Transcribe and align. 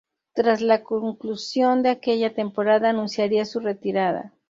Tras 0.33 0.61
la 0.61 0.81
conclusión 0.81 1.83
de 1.83 1.89
aquella 1.91 2.33
temporada, 2.33 2.89
anunciaría 2.89 3.45
su 3.45 3.59
retirada. 3.59 4.33